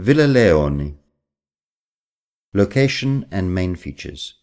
[0.00, 0.96] Villa Leone
[2.54, 4.34] Location and main features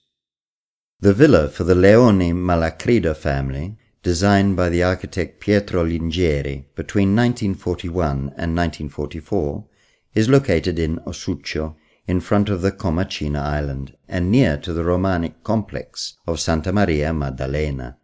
[0.99, 8.33] The villa for the Leone Malacrida family, designed by the architect Pietro Lingeri between 1941
[8.35, 9.65] and 1944,
[10.13, 15.41] is located in Ossuccio, in front of the Comacina island and near to the Romanic
[15.45, 17.95] complex of Santa Maria Maddalena.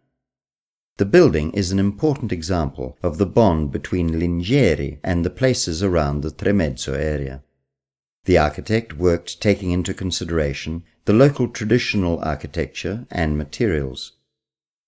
[0.98, 6.20] The building is an important example of the bond between Lingeri and the places around
[6.20, 7.42] the Tremezzo area.
[8.24, 14.12] The architect worked taking into consideration the local traditional architecture and materials.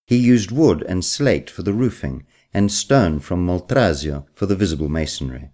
[0.07, 4.91] He used wood and slate for the roofing and stone from Moltrasio for the visible
[4.91, 5.51] masonry.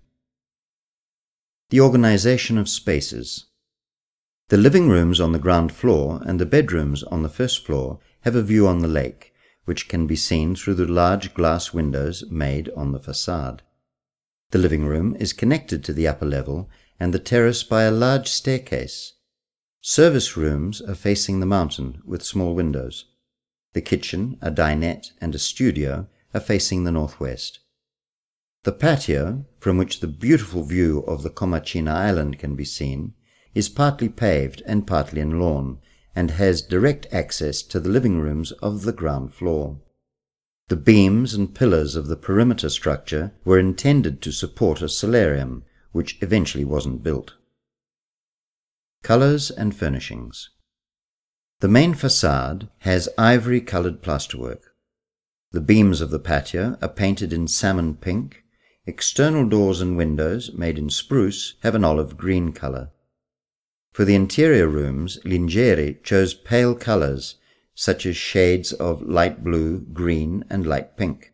[1.71, 3.47] The organization of spaces.
[4.49, 8.35] The living rooms on the ground floor and the bedrooms on the first floor have
[8.35, 9.30] a view on the lake
[9.65, 13.63] which can be seen through the large glass windows made on the facade.
[14.51, 18.29] The living room is connected to the upper level and the terrace by a large
[18.29, 19.15] staircase.
[19.81, 23.07] Service rooms are facing the mountain with small windows.
[23.73, 27.61] The kitchen, a dinette, and a studio are facing the northwest.
[28.65, 33.15] The patio, from which the beautiful view of the Comacina island can be seen,
[33.55, 35.79] is partly paved and partly in lawn,
[36.15, 39.79] and has direct access to the living rooms of the ground floor.
[40.69, 46.19] The beams and pillars of the perimeter structure were intended to support a solarium, which
[46.23, 47.35] eventually wasn't built.
[49.03, 50.51] Colors and furnishings.
[51.61, 54.63] The main facade has ivory colored plasterwork.
[55.53, 58.45] The beams of the patio are painted in salmon pink.
[58.87, 62.91] External doors and windows, made in spruce, have an olive green color.
[63.93, 67.37] For the interior rooms, Lingeri chose pale colors,
[67.75, 71.33] such as shades of light blue, green, and light pink.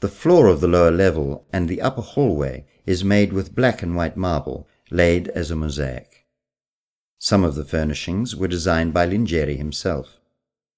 [0.00, 3.94] The floor of the lower level and the upper hallway is made with black and
[3.94, 6.26] white marble, laid as a mosaic.
[7.18, 10.20] Some of the furnishings were designed by Lingeri himself.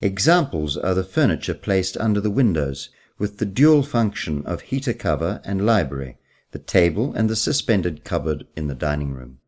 [0.01, 5.41] Examples are the furniture placed under the windows, with the dual function of heater cover
[5.45, 6.17] and library,
[6.51, 9.39] the table and the suspended cupboard in the dining room.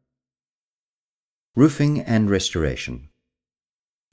[1.56, 3.10] Roofing and restoration.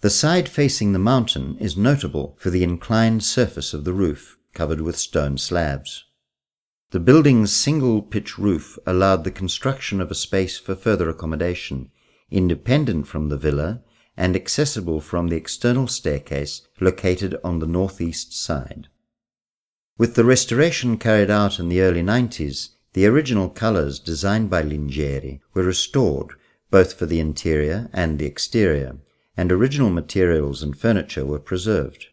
[0.01, 4.79] The side facing the mountain is notable for the inclined surface of the roof, covered
[4.79, 6.05] with stone slabs.
[6.91, 11.89] The building's single pitch roof allowed the construction of a space for further accommodation,
[12.29, 13.81] independent from the villa
[14.15, 18.87] and accessible from the external staircase located on the northeast side.
[19.97, 25.39] With the restoration carried out in the early 90s, the original colors designed by Lingeri
[25.55, 26.35] were restored
[26.71, 28.97] both for the interior and the exterior,
[29.37, 32.07] and original materials and furniture were preserved.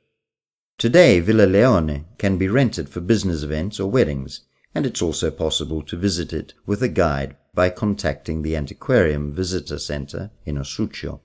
[0.77, 4.43] Today, Villa Leone can be rented for business events or weddings,
[4.75, 9.79] and it's also possible to visit it with a guide by contacting the Antiquarium Visitor
[9.79, 11.21] Center in Ossuccio.